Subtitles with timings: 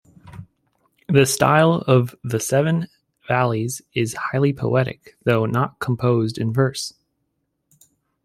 [1.09, 2.87] The style of "The Seven
[3.27, 6.95] Valleys" is highly poetic, though not composed in verse.